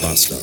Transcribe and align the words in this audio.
Bastard. 0.00 0.40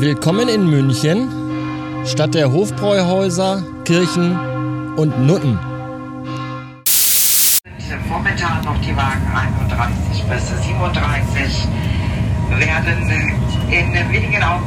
Willkommen 0.00 0.48
in 0.48 0.68
München, 0.70 1.28
Stadt 2.04 2.34
der 2.34 2.52
Hofbräuhäuser, 2.52 3.64
Kirchen 3.84 4.38
und 4.96 5.26
Nutten. 5.26 5.67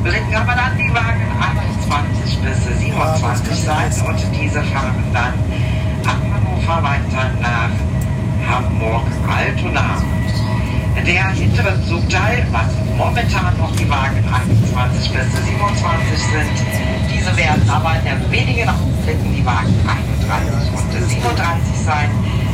Augenblicken 0.01 0.35
aber 0.35 0.55
dann 0.55 0.75
die 0.79 0.91
Wagen 0.95 1.21
21 1.85 2.39
bis 2.41 2.79
27 2.79 3.55
sein 3.55 3.91
und 4.07 4.17
diese 4.33 4.63
fahren 4.63 4.95
dann 5.13 5.33
ab 6.09 6.17
Hannover 6.33 6.81
weiter 6.81 7.29
nach 7.39 7.69
Hamburg-Altona. 8.49 10.01
Der 11.05 11.29
hintere 11.29 11.79
Zugteil, 11.85 12.47
was 12.51 12.73
momentan 12.97 13.55
noch 13.59 13.75
die 13.75 13.87
Wagen 13.87 14.25
21 14.25 15.13
bis 15.13 15.45
27 15.45 16.17
sind, 16.17 16.49
diese 17.13 17.37
werden 17.37 17.69
aber 17.69 17.93
in 18.01 18.31
wenigen 18.31 18.69
Augenblicken 18.69 19.35
die 19.35 19.45
Wagen 19.45 19.75
31 19.85 20.71
und 20.73 21.09
37 21.09 21.77
sein. 21.85 22.09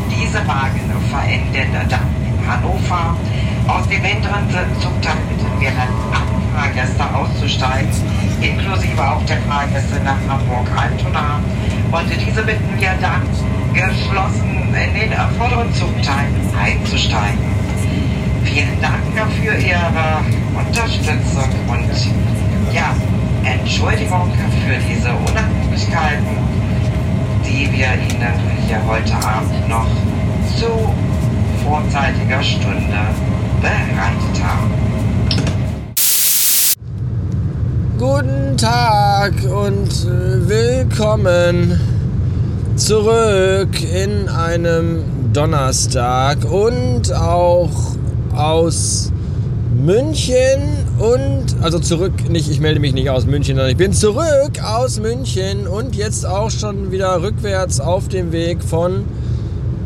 Diese 0.09 0.45
Wagen 0.45 0.92
verenden 1.09 1.88
dann 1.88 2.11
in 2.28 2.45
Hannover. 2.45 3.16
Aus 3.70 3.88
dem 3.88 4.04
hinteren 4.04 4.50
Zugteil 4.82 5.16
bitten 5.30 5.61
wir 5.61 5.72
dann 5.72 5.88
alle 6.11 6.36
Fahrgäste 6.58 7.03
auszusteigen, 7.13 7.89
inklusive 8.41 9.00
auch 9.00 9.23
der 9.25 9.38
Fahrgäste 9.44 10.02
nach 10.03 10.17
Hamburg-Altona. 10.27 11.39
Und 11.91 12.09
diese 12.09 12.41
bitten 12.41 12.80
wir 12.80 12.94
dann 12.99 13.22
geschlossen 13.73 14.73
in 14.73 14.94
den 14.99 15.14
vorderen 15.38 15.72
Zugteil 15.75 16.25
einzusteigen. 16.59 17.45
Vielen 18.44 18.81
Dank 18.81 19.31
für 19.39 19.53
Ihre 19.53 20.25
Unterstützung 20.58 21.49
und 21.67 22.73
ja, 22.73 22.95
Entschuldigung 23.44 24.31
für 24.66 24.77
diese 24.89 25.09
Unannehmlichkeiten, 25.14 26.38
die 27.45 27.71
wir 27.71 27.94
Ihnen 27.94 28.33
hier 28.67 28.81
heute 28.88 29.14
Abend 29.14 29.69
noch 29.69 29.88
zu 30.55 30.92
vorzeitiger 31.64 32.42
Stunde 32.42 32.97
bereitet 33.61 34.44
haben. 34.44 34.97
Guten 37.98 38.58
Tag 38.58 39.34
und 39.45 39.90
äh, 40.06 40.48
willkommen 40.48 41.80
zurück 42.76 43.70
in 43.81 44.30
einem 44.30 45.04
Donnerstag 45.34 46.45
und 46.45 47.12
auch 47.12 47.72
aus 48.36 49.12
München 49.76 50.86
und, 51.00 51.56
also 51.64 51.80
zurück, 51.80 52.30
nicht, 52.30 52.52
ich 52.52 52.59
melde 52.59 52.80
mich 52.80 52.94
nicht 52.94 53.09
aus 53.09 53.26
München, 53.26 53.56
sondern 53.56 53.72
ich 53.72 53.78
bin 53.78 53.94
zurück 53.94 54.61
aus 54.64 55.00
München 55.00 55.66
und 55.66 55.95
jetzt 55.95 56.23
auch 56.23 56.52
schon 56.52 56.92
wieder 56.92 57.23
rückwärts 57.23 57.80
auf 57.80 58.09
dem 58.09 58.32
Weg 58.32 58.64
von 58.64 59.06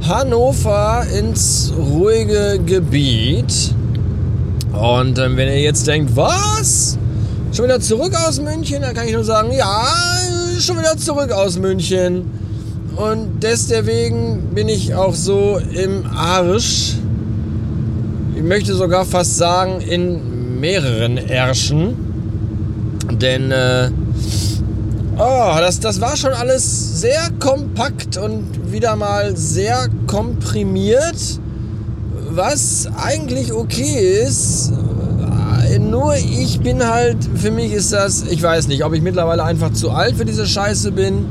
Hannover 0.05 1.05
ins 1.17 1.71
ruhige 1.77 2.59
Gebiet. 2.65 3.73
Und 4.73 5.17
ähm, 5.17 5.37
wenn 5.37 5.47
ihr 5.47 5.61
jetzt 5.61 5.87
denkt, 5.87 6.13
was? 6.17 6.97
Schon 7.53 7.65
wieder 7.65 7.81
zurück 7.81 8.13
aus 8.15 8.39
München? 8.39 8.81
Dann 8.81 8.93
kann 8.95 9.05
ich 9.05 9.13
nur 9.13 9.25
sagen, 9.25 9.51
ja, 9.51 9.85
schon 10.57 10.79
wieder 10.79 10.95
zurück 10.95 11.31
aus 11.33 11.59
München. 11.59 12.31
Und 12.95 13.41
deswegen 13.41 14.53
bin 14.53 14.69
ich 14.69 14.95
auch 14.95 15.13
so 15.13 15.59
im 15.73 16.05
Arsch. 16.05 16.95
Ich 18.35 18.43
möchte 18.43 18.73
sogar 18.73 19.03
fast 19.03 19.37
sagen, 19.37 19.81
in 19.81 20.61
mehreren 20.61 21.17
Ärschen. 21.17 21.97
Denn, 23.11 23.51
äh, 23.51 23.89
oh, 25.17 25.55
das, 25.59 25.81
das 25.81 25.99
war 25.99 26.15
schon 26.15 26.31
alles 26.31 27.01
sehr 27.01 27.31
kompakt 27.39 28.15
und 28.15 28.71
wieder 28.71 28.95
mal 28.95 29.35
sehr 29.35 29.87
komprimiert. 30.07 31.39
Was 32.29 32.87
eigentlich 32.95 33.51
okay 33.51 34.23
ist. 34.25 34.71
Nur 35.89 36.15
ich 36.15 36.59
bin 36.59 36.87
halt, 36.87 37.17
für 37.35 37.51
mich 37.51 37.73
ist 37.73 37.91
das, 37.91 38.23
ich 38.23 38.41
weiß 38.41 38.67
nicht, 38.67 38.85
ob 38.85 38.93
ich 38.93 39.01
mittlerweile 39.01 39.43
einfach 39.43 39.73
zu 39.73 39.91
alt 39.91 40.15
für 40.15 40.25
diese 40.25 40.45
Scheiße 40.45 40.91
bin 40.91 41.25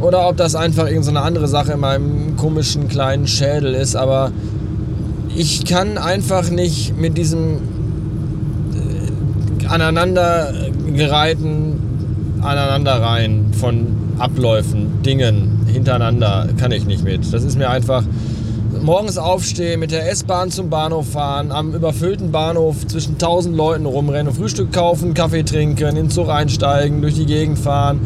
oder 0.00 0.28
ob 0.28 0.36
das 0.36 0.54
einfach 0.54 0.88
irgendeine 0.88 1.20
so 1.20 1.24
andere 1.24 1.48
Sache 1.48 1.72
in 1.72 1.80
meinem 1.80 2.36
komischen 2.36 2.88
kleinen 2.88 3.26
Schädel 3.26 3.74
ist, 3.74 3.94
aber 3.94 4.32
ich 5.34 5.64
kann 5.64 5.96
einfach 5.96 6.50
nicht 6.50 6.98
mit 6.98 7.16
diesem 7.16 7.58
äh, 9.62 9.66
aneinandergereihten 9.66 11.78
Aneinanderreihen 12.42 13.54
von 13.54 13.86
Abläufen, 14.18 15.02
Dingen 15.02 15.60
hintereinander 15.66 16.48
kann 16.58 16.72
ich 16.72 16.84
nicht 16.84 17.04
mit. 17.04 17.32
Das 17.32 17.44
ist 17.44 17.56
mir 17.56 17.70
einfach 17.70 18.04
morgens 18.82 19.16
aufstehen, 19.16 19.78
mit 19.80 19.92
der 19.92 20.10
S-Bahn 20.10 20.50
zum 20.50 20.68
Bahnhof 20.68 21.10
fahren, 21.10 21.52
am 21.52 21.74
überfüllten 21.74 22.32
Bahnhof 22.32 22.86
zwischen 22.86 23.16
tausend 23.16 23.56
Leuten 23.56 23.86
rumrennen, 23.86 24.34
Frühstück 24.34 24.72
kaufen, 24.72 25.14
Kaffee 25.14 25.44
trinken, 25.44 25.88
in 25.88 25.94
den 25.94 26.10
Zug 26.10 26.28
einsteigen, 26.28 27.00
durch 27.00 27.14
die 27.14 27.26
Gegend 27.26 27.58
fahren, 27.58 28.00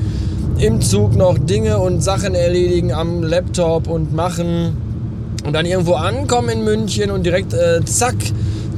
im 0.59 0.83
Zug 0.83 1.17
noch 1.17 1.39
Dinge 1.39 1.79
und 1.79 2.03
Sachen 2.03 2.35
erledigen 2.35 2.93
am 2.93 3.23
Laptop 3.23 3.89
und 3.89 4.13
machen. 4.13 4.77
Und 5.47 5.53
dann 5.53 5.65
irgendwo 5.65 5.95
ankommen 5.95 6.49
in 6.51 6.65
München 6.65 7.11
und 7.11 7.25
direkt 7.25 7.55
äh, 7.55 7.85
zack 7.85 8.17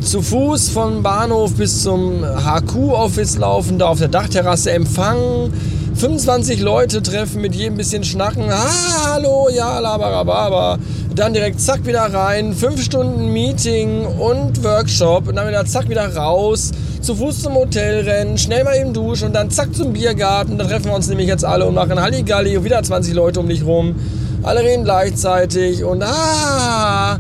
zu 0.01 0.23
Fuß 0.23 0.69
vom 0.69 1.03
Bahnhof 1.03 1.55
bis 1.55 1.83
zum 1.83 2.25
HQ-Office 2.25 3.39
laufen, 3.39 3.79
da 3.79 3.87
auf 3.89 3.99
der 3.99 4.09
Dachterrasse 4.09 4.71
empfangen, 4.71 5.53
25 5.95 6.61
Leute 6.61 7.03
treffen, 7.03 7.41
mit 7.41 7.55
jedem 7.57 7.77
bisschen 7.77 8.05
schnacken, 8.05 8.45
ah, 8.51 9.15
hallo, 9.15 9.49
ja, 9.53 9.81
labarababa, 9.81 10.79
dann 11.19 11.35
direkt 11.35 11.61
zack 11.61 11.85
wieder 11.85 12.03
rein, 12.03 12.53
5 12.53 12.81
Stunden 12.81 13.33
Meeting 13.33 14.07
und 14.07 14.63
Workshop. 14.63 15.27
Und 15.27 15.37
dann 15.37 15.49
wieder 15.49 15.65
zack 15.65 15.89
wieder 15.89 16.15
raus, 16.15 16.71
zu 17.01 17.17
Fuß 17.17 17.43
zum 17.43 17.55
Hotel 17.55 18.09
rennen, 18.09 18.39
schnell 18.39 18.63
mal 18.63 18.77
eben 18.77 18.93
duschen 18.93 19.29
und 19.29 19.35
dann 19.35 19.51
zack 19.51 19.75
zum 19.75 19.93
Biergarten, 19.93 20.59
da 20.59 20.65
treffen 20.65 20.87
wir 20.87 20.95
uns 20.95 21.09
nämlich 21.09 21.27
jetzt 21.27 21.45
alle 21.45 21.67
und 21.67 21.75
machen 21.75 22.01
Halligalli. 22.01 22.57
Und 22.57 22.65
wieder 22.65 22.83
20 22.83 23.15
Leute 23.15 23.41
um 23.41 23.49
dich 23.49 23.65
rum, 23.65 23.97
alle 24.45 24.61
reden 24.61 24.85
gleichzeitig 24.85 25.83
und 25.83 26.03
ah, 26.05 27.19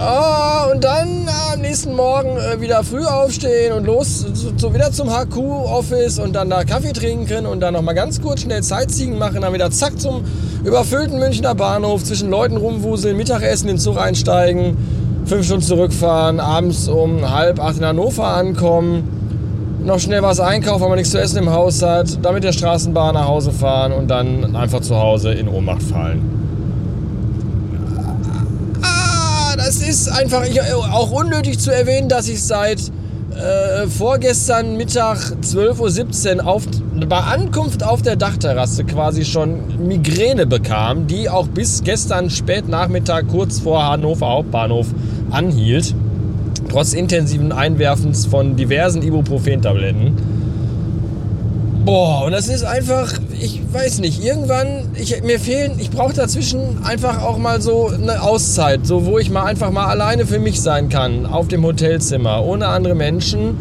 Oh, 0.00 0.70
und 0.72 0.84
dann 0.84 1.26
ah, 1.26 1.54
am 1.54 1.60
nächsten 1.60 1.96
Morgen 1.96 2.36
äh, 2.36 2.60
wieder 2.60 2.84
früh 2.84 3.04
aufstehen 3.04 3.72
und 3.72 3.84
los 3.84 4.24
so, 4.32 4.52
so 4.56 4.72
wieder 4.72 4.92
zum 4.92 5.10
HQ-Office 5.10 6.20
und 6.20 6.36
dann 6.36 6.48
da 6.50 6.62
Kaffee 6.62 6.92
trinken 6.92 7.46
und 7.46 7.58
dann 7.58 7.74
nochmal 7.74 7.96
ganz 7.96 8.22
kurz 8.22 8.42
schnell 8.42 8.62
Sightseeing 8.62 9.18
machen, 9.18 9.40
dann 9.40 9.52
wieder 9.52 9.72
zack 9.72 9.98
zum 9.98 10.22
überfüllten 10.62 11.18
Münchner 11.18 11.56
Bahnhof, 11.56 12.04
zwischen 12.04 12.30
Leuten 12.30 12.58
rumwuseln, 12.58 13.16
Mittagessen, 13.16 13.68
in 13.68 13.74
den 13.74 13.80
Zug 13.80 13.98
einsteigen, 13.98 14.76
fünf 15.24 15.46
Stunden 15.46 15.64
zurückfahren, 15.64 16.38
abends 16.38 16.86
um 16.86 17.28
halb 17.28 17.58
acht 17.58 17.78
in 17.78 17.84
Hannover 17.84 18.28
ankommen, 18.28 19.80
noch 19.84 19.98
schnell 19.98 20.22
was 20.22 20.38
einkaufen, 20.38 20.82
weil 20.82 20.90
man 20.90 20.98
nichts 20.98 21.10
zu 21.10 21.20
essen 21.20 21.38
im 21.38 21.50
Haus 21.50 21.82
hat, 21.82 22.24
dann 22.24 22.34
mit 22.34 22.44
der 22.44 22.52
Straßenbahn 22.52 23.14
nach 23.14 23.26
Hause 23.26 23.50
fahren 23.50 23.90
und 23.90 24.06
dann 24.06 24.54
einfach 24.54 24.80
zu 24.80 24.96
Hause 24.96 25.32
in 25.32 25.48
Ohnmacht 25.48 25.82
fallen. 25.82 26.38
es 29.68 29.77
ist 29.88 30.08
einfach 30.08 30.44
ich, 30.44 30.60
auch 30.60 31.10
unnötig 31.10 31.58
zu 31.58 31.70
erwähnen, 31.70 32.08
dass 32.08 32.28
ich 32.28 32.42
seit 32.42 32.78
äh, 33.34 33.86
vorgestern 33.86 34.76
Mittag 34.76 35.18
12.17 35.42 36.36
Uhr 36.36 36.46
auf, 36.46 36.64
bei 37.08 37.18
Ankunft 37.18 37.82
auf 37.82 38.02
der 38.02 38.16
Dachterrasse 38.16 38.84
quasi 38.84 39.24
schon 39.24 39.86
Migräne 39.86 40.46
bekam, 40.46 41.06
die 41.06 41.30
auch 41.30 41.48
bis 41.48 41.82
gestern 41.82 42.30
spät 42.30 42.68
Nachmittag 42.68 43.28
kurz 43.28 43.60
vor 43.60 43.86
Hannover 43.86 44.28
Hauptbahnhof 44.28 44.88
anhielt. 45.30 45.94
Trotz 46.70 46.92
intensiven 46.92 47.52
Einwerfens 47.52 48.26
von 48.26 48.56
diversen 48.56 49.02
Ibuprofen-Tabletten. 49.02 50.16
Boah, 51.84 52.24
und 52.26 52.32
das 52.32 52.48
ist 52.48 52.64
einfach, 52.64 53.10
ich 53.40 53.60
weiß 53.72 54.00
nicht, 54.00 54.22
irgendwann, 54.22 54.90
ich, 54.94 55.22
mir 55.22 55.38
fehlen, 55.38 55.72
ich 55.78 55.90
brauche 55.90 56.14
dazwischen 56.14 56.82
einfach 56.84 57.22
auch 57.22 57.38
mal 57.38 57.60
so 57.60 57.88
eine 57.88 58.22
Auszeit, 58.22 58.86
so 58.86 59.06
wo 59.06 59.18
ich 59.18 59.30
mal 59.30 59.44
einfach 59.44 59.70
mal 59.70 59.86
alleine 59.86 60.26
für 60.26 60.38
mich 60.38 60.60
sein 60.60 60.88
kann, 60.88 61.26
auf 61.26 61.48
dem 61.48 61.64
Hotelzimmer, 61.64 62.44
ohne 62.44 62.68
andere 62.68 62.94
Menschen. 62.94 63.56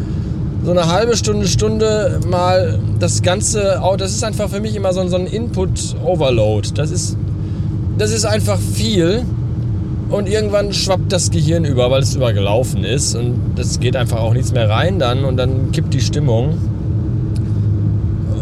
So 0.64 0.72
eine 0.72 0.88
halbe 0.88 1.16
Stunde, 1.16 1.48
Stunde 1.48 2.20
mal 2.28 2.80
das 3.00 3.22
Ganze, 3.22 3.82
das 3.98 4.12
ist 4.12 4.24
einfach 4.24 4.50
für 4.50 4.60
mich 4.60 4.76
immer 4.76 4.92
so, 4.92 5.08
so 5.08 5.16
ein 5.16 5.28
Input-Overload. 5.28 6.70
Das 6.76 6.92
ist, 6.92 7.16
das 7.98 8.12
ist 8.12 8.26
einfach 8.26 8.60
viel. 8.60 9.24
Und 10.10 10.30
irgendwann 10.30 10.74
schwappt 10.74 11.12
das 11.12 11.32
Gehirn 11.32 11.66
über, 11.66 11.92
weil 11.92 12.02
es 12.02 12.16
übergelaufen 12.16 12.84
ist. 12.84 13.16
Und 13.16 13.40
das 13.56 13.80
geht 13.80 13.96
einfach 13.96 14.20
auch 14.20 14.34
nichts 14.34 14.52
mehr 14.52 14.70
rein 14.70 15.00
dann. 15.00 15.26
Und 15.26 15.38
dann 15.38 15.72
kippt 15.72 15.94
die 15.94 16.02
Stimmung. 16.02 16.58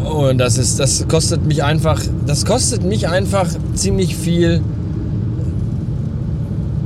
Und 0.06 0.38
das 0.38 0.58
ist, 0.58 0.80
das 0.80 1.08
kostet 1.08 1.46
mich 1.46 1.64
einfach, 1.64 2.02
das 2.26 2.46
kostet 2.46 2.84
mich 2.84 3.08
einfach 3.08 3.48
ziemlich 3.74 4.16
viel 4.16 4.62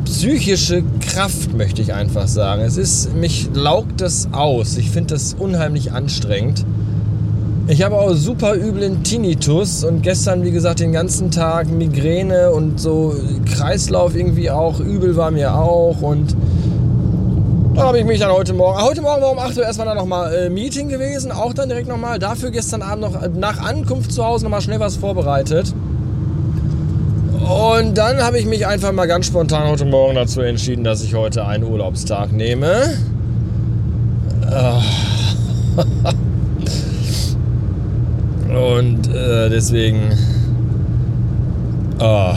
psychische 0.06 0.84
Kraft, 1.02 1.56
möchte 1.56 1.82
ich 1.82 1.94
einfach 1.94 2.28
sagen. 2.28 2.62
Es 2.62 2.78
ist, 2.78 3.16
mich 3.16 3.50
laugt 3.54 4.02
das 4.02 4.30
aus. 4.32 4.78
Ich 4.78 4.90
finde 4.90 5.14
das 5.14 5.34
unheimlich 5.34 5.92
anstrengend. 5.92 6.66
Ich 7.68 7.84
habe 7.84 7.96
auch 7.96 8.14
super 8.16 8.56
üblen 8.56 9.04
Tinnitus 9.04 9.84
und 9.84 10.02
gestern, 10.02 10.44
wie 10.44 10.52
gesagt, 10.52 10.80
den 10.80 10.92
ganzen 10.92 11.30
Tag 11.30 11.70
Migräne 11.70 12.52
und 12.52 12.80
so 12.80 13.14
Kreislauf 13.46 14.16
irgendwie 14.16 14.50
auch. 14.50 14.80
Übel 14.80 15.16
war 15.16 15.30
mir 15.30 15.54
auch 15.54 16.02
und 16.02 16.36
da 17.80 17.88
habe 17.88 18.00
ich 18.00 18.06
mich 18.06 18.20
dann 18.20 18.32
heute 18.32 18.52
Morgen, 18.54 18.82
heute 18.82 19.02
Morgen 19.02 19.22
war 19.22 19.32
um 19.32 19.40
8 19.40 19.58
Uhr 19.58 19.64
erstmal 19.64 19.88
dann 19.88 19.96
nochmal 19.96 20.34
äh, 20.36 20.50
Meeting 20.50 20.90
gewesen, 20.90 21.32
auch 21.32 21.54
dann 21.54 21.70
direkt 21.70 21.88
nochmal. 21.88 22.20
Dafür 22.20 22.52
gestern 22.52 22.82
Abend 22.82 23.02
noch 23.02 23.22
äh, 23.22 23.30
nach 23.30 23.58
Ankunft 23.62 24.12
zu 24.12 24.26
Hause 24.26 24.44
nochmal 24.44 24.60
schnell 24.62 24.82
was 24.82 24.98
vorbereitet. 24.98 25.74
Und 27.40 27.98
dann 27.98 28.22
habe 28.22 28.38
ich 28.38 28.46
mich 28.46 28.68
einfach 28.68 28.92
mal 28.92 29.06
ganz 29.08 29.28
spontan 29.28 29.70
heute 29.70 29.86
Morgen 29.86 30.16
dazu 30.16 30.42
entschieden, 30.42 30.84
dass 30.84 31.02
ich 31.02 31.16
heute 31.16 31.46
einen 31.46 31.64
Urlaubstag 31.64 32.34
nehme. 32.34 32.98
Äh. 34.52 34.74
Und 38.74 39.08
äh, 39.08 39.50
deswegen. 39.50 40.18
Oh. 42.00 42.34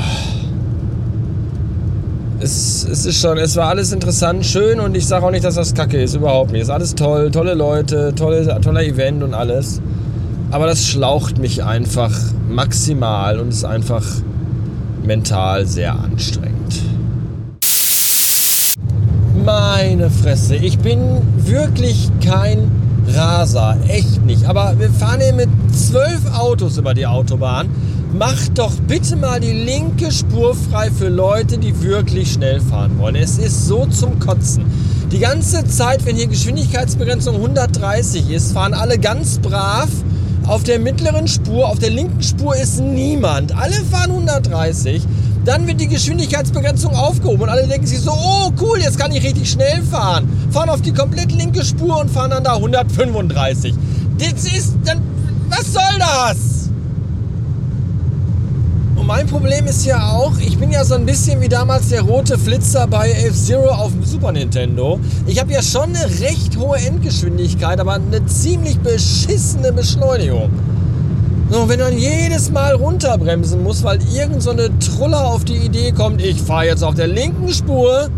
Es, 2.43 2.85
es 2.91 3.06
ist 3.06 3.21
schon, 3.21 3.39
es 3.39 3.55
war 3.55 3.69
alles 3.69 3.93
interessant, 3.93 4.44
schön 4.44 4.81
und 4.81 4.97
ich 4.97 5.06
sage 5.06 5.25
auch 5.25 5.31
nicht, 5.31 5.44
dass 5.44 5.55
das 5.55 5.75
kacke 5.75 6.03
ist, 6.03 6.17
überhaupt 6.17 6.50
nicht. 6.50 6.62
Es 6.62 6.69
ist 6.69 6.75
alles 6.75 6.94
toll, 6.97 7.31
tolle 7.31 7.55
Leute, 7.55 8.12
tolle, 8.17 8.61
toller 8.61 8.83
Event 8.83 9.23
und 9.23 9.33
alles. 9.33 9.81
Aber 10.50 10.67
das 10.67 10.85
schlaucht 10.85 11.39
mich 11.39 11.62
einfach 11.62 12.11
maximal 12.49 13.39
und 13.39 13.50
ist 13.50 13.65
einfach 13.65 14.05
mental 15.05 15.69
sehr 15.69 15.94
anstrengend. 15.94 16.83
Meine 19.45 20.11
Fresse, 20.11 20.56
ich 20.56 20.81
bin 20.81 20.99
wirklich 21.37 22.11
kein 22.25 22.73
Raser, 23.15 23.77
echt 23.87 24.27
nicht. 24.27 24.47
Aber 24.47 24.75
wir 24.81 24.91
fahren 24.91 25.21
hier 25.21 25.33
mit 25.33 25.49
zwölf 25.73 26.37
Autos 26.37 26.77
über 26.77 26.93
die 26.93 27.06
Autobahn. 27.06 27.69
Macht 28.12 28.59
doch 28.59 28.75
bitte 28.87 29.17
mal 29.17 29.41
die 29.41 29.53
linke 29.53 30.12
Spur 30.12 30.55
frei 30.55 30.91
für 30.91 31.09
Leute, 31.09 31.56
die 31.56 31.82
wirklich 31.82 32.35
schnell 32.35 32.61
fahren 32.61 32.99
wollen. 32.99 33.17
Es 33.17 33.38
ist 33.38 33.67
so 33.67 33.87
zum 33.87 34.19
Kotzen. 34.19 34.67
Die 35.11 35.19
ganze 35.19 35.67
Zeit, 35.67 36.05
wenn 36.05 36.17
hier 36.17 36.26
Geschwindigkeitsbegrenzung 36.26 37.37
130 37.37 38.31
ist, 38.31 38.53
fahren 38.53 38.75
alle 38.75 38.99
ganz 38.99 39.38
brav. 39.38 39.88
Auf 40.47 40.62
der 40.62 40.79
mittleren 40.79 41.26
Spur, 41.26 41.67
auf 41.67 41.79
der 41.79 41.88
linken 41.88 42.23
Spur 42.23 42.55
ist 42.55 42.81
niemand. 42.81 43.56
Alle 43.56 43.76
fahren 43.91 44.11
130. 44.11 45.03
Dann 45.47 45.67
wird 45.67 45.81
die 45.81 45.88
Geschwindigkeitsbegrenzung 45.88 46.94
aufgehoben 46.94 47.44
und 47.44 47.49
alle 47.49 47.67
denken 47.67 47.87
sich 47.87 48.00
so, 48.00 48.12
oh 48.12 48.53
cool, 48.61 48.79
jetzt 48.79 48.99
kann 48.99 49.11
ich 49.12 49.25
richtig 49.25 49.50
schnell 49.50 49.82
fahren. 49.91 50.29
Fahren 50.50 50.69
auf 50.69 50.82
die 50.82 50.93
komplett 50.93 51.32
linke 51.32 51.64
Spur 51.64 51.99
und 51.99 52.11
fahren 52.11 52.31
dann 52.31 52.44
da 52.44 52.56
135. 52.56 53.75
Das 54.19 54.44
ist 54.44 54.75
dann, 54.85 55.00
was 55.49 55.73
soll 55.73 55.99
das? 55.99 56.62
Mein 59.23 59.31
Problem 59.31 59.67
ist 59.69 59.87
ja 59.87 60.11
auch, 60.11 60.37
ich 60.41 60.59
bin 60.59 60.73
ja 60.73 60.85
so 60.85 60.97
ein 60.97 61.07
bisschen 61.07 61.41
wie 61.41 61.49
damals 61.49 61.91
der 61.91 62.03
rote 62.03 62.37
Flitzer 62.37 62.89
bei 62.89 63.09
F-Zero 63.09 63.69
auf 63.69 63.93
dem 63.93 64.03
Super 64.03 64.33
Nintendo. 64.33 64.99
Ich 65.27 65.39
habe 65.39 65.53
ja 65.53 65.63
schon 65.63 65.95
eine 65.95 66.07
recht 66.21 66.57
hohe 66.57 66.77
Endgeschwindigkeit, 66.79 67.79
aber 67.79 67.95
eine 67.95 68.27
ziemlich 68.27 68.81
beschissene 68.81 69.73
Beschleunigung. 69.73 70.51
So, 71.53 71.69
wenn 71.69 71.79
man 71.79 71.97
jedes 71.97 72.51
Mal 72.51 72.75
runterbremsen 72.75 73.63
muss, 73.63 73.85
weil 73.85 74.01
irgend 74.13 74.43
so 74.43 74.51
eine 74.51 74.77
Truller 74.81 75.25
auf 75.25 75.45
die 75.45 75.59
Idee 75.59 75.93
kommt, 75.93 76.21
ich 76.21 76.43
fahre 76.43 76.67
jetzt 76.67 76.83
auf 76.83 76.97
der 76.97 77.07
linken 77.07 77.49
Spur 77.51 78.09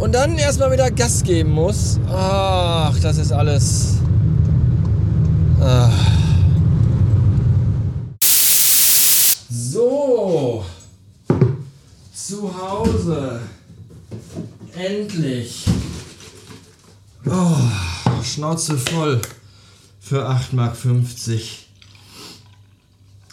und 0.00 0.16
dann 0.16 0.36
erstmal 0.36 0.72
wieder 0.72 0.90
Gas 0.90 1.22
geben 1.22 1.52
muss. 1.52 2.00
Ach, 2.12 2.98
das 3.00 3.18
ist 3.18 3.32
alles. 3.32 3.98
Ach. 5.64 5.92
So. 9.72 10.62
Zu 12.12 12.54
Hause. 12.54 13.40
Endlich. 14.74 15.64
Oh, 17.24 17.56
Schnauze 18.22 18.76
voll 18.76 19.22
für 19.98 20.28
8,50 20.28 20.54
Mark. 20.56 20.76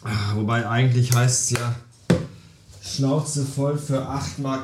Ah, 0.03 0.35
wobei 0.35 0.65
eigentlich 0.65 1.11
heißt 1.11 1.51
es 1.51 1.59
ja 1.59 1.75
Schnauze 2.81 3.43
voll 3.43 3.77
für 3.77 4.07
8,29 4.07 4.39
Mark. 4.41 4.61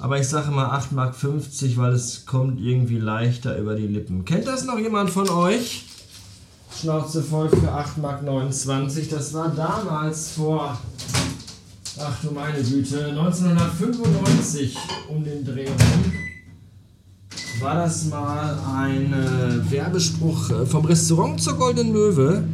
Aber 0.00 0.18
ich 0.18 0.26
sage 0.26 0.50
mal 0.50 0.66
8,50 0.76 0.94
Mark, 0.94 1.14
weil 1.76 1.92
es 1.92 2.26
kommt 2.26 2.60
irgendwie 2.60 2.98
leichter 2.98 3.56
über 3.56 3.76
die 3.76 3.86
Lippen. 3.86 4.24
Kennt 4.24 4.48
das 4.48 4.64
noch 4.64 4.80
jemand 4.80 5.10
von 5.10 5.28
euch? 5.28 5.87
Schnauze 6.80 7.22
voll 7.22 7.48
für 7.48 7.72
8,29 7.72 8.00
Mark. 8.00 9.10
Das 9.10 9.34
war 9.34 9.48
damals 9.48 10.30
vor, 10.30 10.78
ach 11.98 12.22
du 12.22 12.30
meine 12.30 12.62
Güte, 12.62 13.06
1995 13.06 14.76
um 15.08 15.24
den 15.24 15.44
Dreh 15.44 15.66
rum. 15.66 16.12
War 17.60 17.74
das 17.74 18.04
mal 18.04 18.56
ein 18.76 19.12
äh, 19.12 19.70
Werbespruch 19.72 20.50
äh, 20.50 20.66
vom 20.66 20.84
Restaurant 20.84 21.40
zur 21.40 21.54
Goldenen 21.54 21.92
Möwe? 21.92 22.44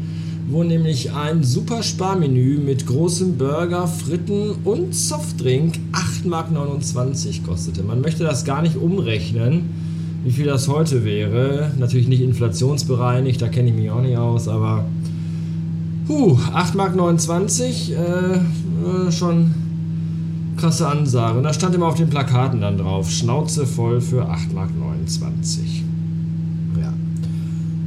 wo 0.46 0.62
nämlich 0.62 1.10
ein 1.10 1.42
super 1.42 1.82
Sparmenü 1.82 2.58
mit 2.58 2.86
großem 2.86 3.38
Burger, 3.38 3.88
Fritten 3.88 4.50
und 4.64 4.94
Softdrink 4.94 5.78
8,29 5.92 6.28
Mark 6.28 7.46
kostete. 7.46 7.82
Man 7.82 8.02
möchte 8.02 8.24
das 8.24 8.44
gar 8.44 8.60
nicht 8.60 8.76
umrechnen, 8.76 9.70
wie 10.24 10.30
viel 10.30 10.46
das 10.46 10.68
heute 10.68 11.04
wäre. 11.04 11.70
Natürlich 11.78 12.08
nicht 12.08 12.22
inflationsbereinigt, 12.22 13.40
da 13.40 13.48
kenne 13.48 13.68
ich 13.68 13.74
mich 13.76 13.90
auch 13.90 14.00
nicht 14.00 14.16
aus, 14.16 14.48
aber 14.48 14.86
huh, 16.08 16.38
8,29 16.54 17.94
Mark, 17.94 19.08
äh, 19.08 19.12
schon 19.12 19.54
krasse 20.56 20.88
Ansage. 20.88 21.38
Und 21.38 21.44
da 21.44 21.52
stand 21.52 21.74
immer 21.74 21.86
auf 21.86 21.96
den 21.96 22.08
Plakaten 22.08 22.60
dann 22.60 22.78
drauf, 22.78 23.10
Schnauze 23.10 23.66
voll 23.66 24.00
für 24.00 24.24
8,29 24.24 24.54
Mark. 24.54 24.64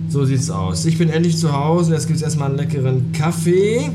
So 0.09 0.23
sieht's 0.23 0.50
aus. 0.50 0.85
Ich 0.85 0.97
bin 0.97 1.09
endlich 1.09 1.38
zu 1.38 1.51
Hause. 1.51 1.93
Jetzt 1.93 2.07
gibt 2.07 2.17
es 2.17 2.23
erstmal 2.23 2.50
einen 2.50 2.57
leckeren 2.57 3.12
Kaffee. 3.12 3.91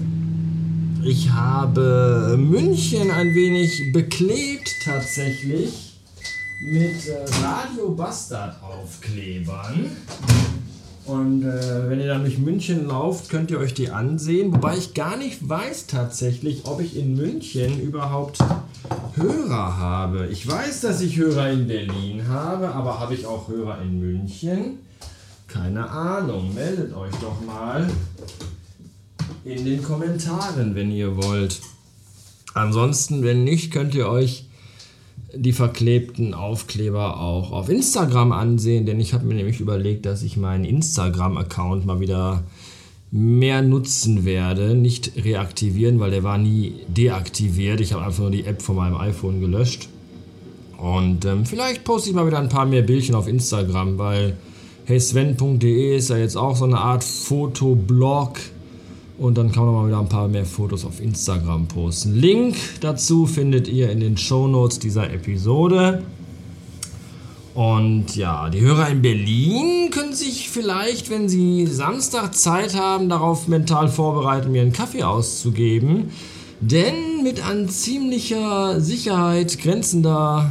Ich 1.02 1.32
habe 1.32 2.36
München 2.38 3.10
ein 3.10 3.34
wenig 3.34 3.92
beklebt 3.92 4.76
tatsächlich 4.84 5.91
mit 6.62 7.08
äh, 7.08 7.24
Radio 7.42 7.90
Bastard 7.90 8.62
Aufklebern. 8.62 9.90
Und 11.04 11.42
äh, 11.42 11.90
wenn 11.90 11.98
ihr 11.98 12.06
dann 12.06 12.22
durch 12.22 12.38
München 12.38 12.86
lauft, 12.86 13.28
könnt 13.28 13.50
ihr 13.50 13.58
euch 13.58 13.74
die 13.74 13.90
ansehen. 13.90 14.52
Wobei 14.52 14.76
ich 14.76 14.94
gar 14.94 15.16
nicht 15.16 15.48
weiß 15.48 15.88
tatsächlich, 15.88 16.64
ob 16.64 16.80
ich 16.80 16.96
in 16.96 17.16
München 17.16 17.80
überhaupt 17.80 18.38
Hörer 19.16 19.76
habe. 19.76 20.28
Ich 20.28 20.46
weiß, 20.46 20.82
dass 20.82 21.00
ich 21.00 21.16
Hörer 21.16 21.50
in 21.50 21.66
Berlin 21.66 22.28
habe, 22.28 22.68
aber 22.68 23.00
habe 23.00 23.14
ich 23.14 23.26
auch 23.26 23.48
Hörer 23.48 23.82
in 23.82 23.98
München? 23.98 24.78
Keine 25.48 25.90
Ahnung. 25.90 26.54
Meldet 26.54 26.94
euch 26.94 27.14
doch 27.20 27.44
mal 27.44 27.90
in 29.44 29.64
den 29.64 29.82
Kommentaren, 29.82 30.76
wenn 30.76 30.92
ihr 30.92 31.16
wollt. 31.16 31.60
Ansonsten, 32.54 33.24
wenn 33.24 33.42
nicht, 33.42 33.72
könnt 33.72 33.96
ihr 33.96 34.08
euch 34.08 34.46
die 35.34 35.52
verklebten 35.52 36.34
Aufkleber 36.34 37.20
auch 37.20 37.52
auf 37.52 37.68
Instagram 37.68 38.32
ansehen, 38.32 38.86
denn 38.86 39.00
ich 39.00 39.14
habe 39.14 39.24
mir 39.24 39.34
nämlich 39.34 39.60
überlegt, 39.60 40.06
dass 40.06 40.22
ich 40.22 40.36
meinen 40.36 40.64
Instagram-Account 40.64 41.86
mal 41.86 42.00
wieder 42.00 42.44
mehr 43.10 43.62
nutzen 43.62 44.24
werde, 44.24 44.74
nicht 44.74 45.12
reaktivieren, 45.22 46.00
weil 46.00 46.10
der 46.10 46.22
war 46.22 46.38
nie 46.38 46.74
deaktiviert. 46.88 47.80
Ich 47.80 47.92
habe 47.92 48.04
einfach 48.04 48.22
nur 48.22 48.30
die 48.30 48.44
App 48.44 48.62
von 48.62 48.76
meinem 48.76 48.96
iPhone 48.96 49.40
gelöscht. 49.40 49.88
Und 50.78 51.24
ähm, 51.26 51.46
vielleicht 51.46 51.84
poste 51.84 52.10
ich 52.10 52.16
mal 52.16 52.26
wieder 52.26 52.38
ein 52.38 52.48
paar 52.48 52.66
mehr 52.66 52.82
Bildchen 52.82 53.14
auf 53.14 53.28
Instagram, 53.28 53.98
weil 53.98 54.36
heysven.de 54.88 55.96
ist 55.96 56.10
ja 56.10 56.16
jetzt 56.16 56.36
auch 56.36 56.56
so 56.56 56.64
eine 56.64 56.78
Art 56.78 57.04
Fotoblog. 57.04 58.38
Und 59.22 59.38
dann 59.38 59.52
kann 59.52 59.66
man 59.66 59.74
mal 59.74 59.86
wieder 59.86 60.00
ein 60.00 60.08
paar 60.08 60.26
mehr 60.26 60.44
Fotos 60.44 60.84
auf 60.84 61.00
Instagram 61.00 61.68
posten. 61.68 62.16
Link 62.16 62.56
dazu 62.80 63.24
findet 63.24 63.68
ihr 63.68 63.88
in 63.92 64.00
den 64.00 64.16
Show 64.16 64.48
Notes 64.48 64.80
dieser 64.80 65.12
Episode. 65.12 66.02
Und 67.54 68.16
ja, 68.16 68.50
die 68.50 68.60
Hörer 68.62 68.88
in 68.88 69.00
Berlin 69.00 69.90
können 69.92 70.12
sich 70.12 70.50
vielleicht, 70.50 71.08
wenn 71.08 71.28
sie 71.28 71.66
Samstag 71.66 72.34
Zeit 72.34 72.74
haben, 72.74 73.08
darauf 73.08 73.46
mental 73.46 73.88
vorbereiten, 73.88 74.50
mir 74.50 74.62
einen 74.62 74.72
Kaffee 74.72 75.04
auszugeben. 75.04 76.10
Denn 76.58 77.22
mit 77.22 77.46
an 77.46 77.68
ziemlicher 77.68 78.80
Sicherheit 78.80 79.56
grenzender 79.60 80.50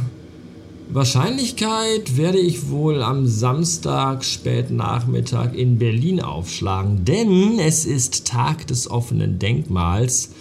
Wahrscheinlichkeit 0.94 2.18
werde 2.18 2.38
ich 2.38 2.68
wohl 2.68 3.02
am 3.02 3.26
Samstag 3.26 4.22
spätnachmittag 4.26 5.54
in 5.54 5.78
Berlin 5.78 6.20
aufschlagen, 6.20 7.06
denn 7.06 7.58
es 7.58 7.86
ist 7.86 8.26
Tag 8.26 8.66
des 8.66 8.90
offenen 8.90 9.38
Denkmals 9.38 10.32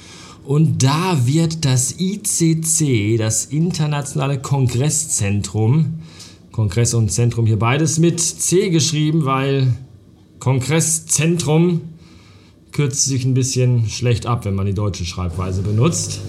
und 0.43 0.83
da 0.83 1.25
wird 1.25 1.63
das 1.63 1.95
ICC, 1.97 3.17
das 3.17 3.45
Internationale 3.45 4.41
Kongresszentrum, 4.41 6.01
Kongress 6.51 6.93
und 6.95 7.13
Zentrum 7.13 7.45
hier 7.45 7.59
beides 7.59 7.97
mit 7.97 8.19
C 8.19 8.69
geschrieben, 8.71 9.23
weil 9.23 9.73
Kongresszentrum 10.39 11.79
kürzt 12.73 13.05
sich 13.05 13.23
ein 13.23 13.33
bisschen 13.33 13.87
schlecht 13.87 14.25
ab, 14.25 14.43
wenn 14.43 14.55
man 14.55 14.65
die 14.65 14.73
deutsche 14.73 15.05
Schreibweise 15.05 15.61
benutzt. 15.61 16.19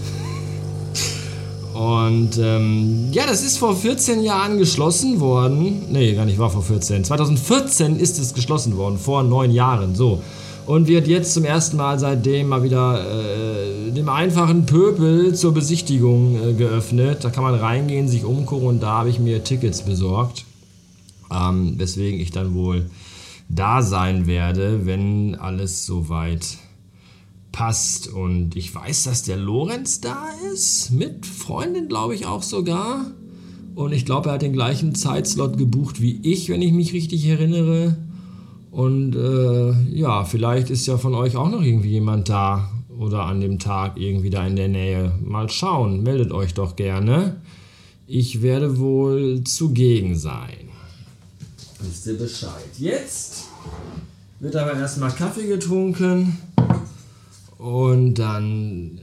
Und 1.75 2.39
ähm, 2.39 3.09
ja, 3.13 3.27
das 3.27 3.43
ist 3.43 3.59
vor 3.59 3.75
14 3.75 4.23
Jahren 4.23 4.59
geschlossen 4.59 5.21
worden. 5.21 5.83
Nee, 5.91 6.15
gar 6.15 6.27
nicht, 6.27 6.39
war 6.39 6.51
vor 6.51 6.63
14. 6.63 7.05
2014 7.05 7.97
ist 7.99 8.19
es 8.19 8.35
geschlossen 8.35 8.77
worden, 8.77 8.99
vor 8.99 9.23
neun 9.23 9.51
Jahren. 9.51 9.95
So 9.95 10.21
und 10.67 10.87
wird 10.87 11.09
jetzt 11.09 11.35
zum 11.35 11.45
ersten 11.45 11.77
Mal 11.77 11.99
seitdem 11.99 12.49
mal 12.49 12.63
wieder 12.63 13.05
äh, 13.05 13.91
dem 13.91 14.09
einfachen 14.09 14.67
Pöbel 14.67 15.35
zur 15.35 15.53
Besichtigung 15.53 16.37
äh, 16.37 16.53
geöffnet. 16.53 17.25
Da 17.25 17.31
kann 17.31 17.43
man 17.43 17.55
reingehen, 17.55 18.09
sich 18.09 18.25
umgucken 18.25 18.69
und 18.69 18.81
da 18.81 18.99
habe 18.99 19.11
ich 19.11 19.19
mir 19.19 19.43
Tickets 19.43 19.83
besorgt. 19.83 20.45
Ähm, 21.33 21.75
weswegen 21.79 22.21
ich 22.21 22.31
dann 22.31 22.55
wohl 22.55 22.91
da 23.49 23.83
sein 23.83 24.27
werde, 24.27 24.87
wenn 24.87 25.35
alles 25.35 25.85
soweit 25.85 26.59
passt. 27.53 28.09
Und 28.09 28.57
ich 28.57 28.75
weiß, 28.75 29.05
dass 29.05 29.23
der 29.23 29.37
Lorenz 29.37 30.01
da 30.01 30.29
ist, 30.53 30.91
mit 30.91 31.27
Freundin 31.27 31.89
glaube 31.89 32.15
ich 32.15 32.27
auch 32.27 32.43
sogar. 32.43 33.07
Und 33.75 33.93
ich 33.93 34.05
glaube, 34.05 34.29
er 34.29 34.35
hat 34.35 34.43
den 34.43 34.53
gleichen 34.53 34.95
Zeitslot 34.95 35.57
gebucht 35.57 36.01
wie 36.01 36.21
ich, 36.23 36.49
wenn 36.49 36.61
ich 36.61 36.73
mich 36.73 36.93
richtig 36.93 37.27
erinnere. 37.27 37.97
Und 38.71 39.15
äh, 39.15 39.73
ja, 39.95 40.25
vielleicht 40.25 40.71
ist 40.71 40.87
ja 40.87 40.99
von 40.99 41.15
euch 41.15 41.37
auch 41.37 41.51
noch 41.51 41.63
irgendwie 41.63 41.91
jemand 41.91 42.29
da 42.29 42.71
oder 42.99 43.25
an 43.25 43.41
dem 43.41 43.59
Tag 43.59 43.99
irgendwie 43.99 44.31
da 44.31 44.47
in 44.47 44.57
der 44.57 44.69
Nähe. 44.69 45.13
Mal 45.23 45.49
schauen, 45.51 46.03
meldet 46.03 46.33
euch 46.33 46.55
doch 46.55 46.77
gerne. 46.77 47.37
Ich 48.07 48.43
werde 48.43 48.79
wohl 48.79 49.43
zugegen 49.45 50.17
sein. 50.17 50.69
Wisst 51.81 52.07
ihr 52.07 52.19
Bescheid. 52.19 52.69
Jetzt 52.79 53.45
wird 54.41 54.57
aber 54.57 54.75
erstmal 54.75 55.11
Kaffee 55.11 55.47
getrunken 55.47 56.39
und 57.63 58.15
dann 58.15 59.01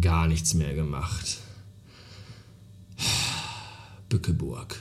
gar 0.00 0.26
nichts 0.26 0.54
mehr 0.54 0.74
gemacht. 0.74 1.38
Bückeburg. 4.08 4.80